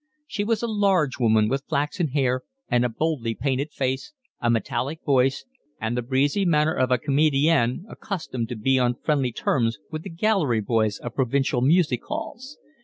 [0.25, 5.03] She was a large woman, with flaxen hair, and a boldly painted face, a metallic
[5.05, 5.45] voice,
[5.79, 10.09] and the breezy manner of a comedienne accustomed to be on friendly terms with the
[10.09, 12.57] gallery boys of provincial music halls.